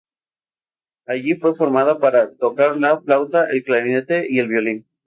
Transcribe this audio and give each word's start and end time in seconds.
Allí 1.05 1.35
fue 1.35 1.53
formado 1.55 1.99
para 1.99 2.35
tocar 2.35 2.75
la 2.75 2.99
flauta, 2.99 3.47
el 3.51 3.63
clarinete 3.63 4.25
y 4.27 4.39
el 4.39 4.47
violín. 4.47 4.87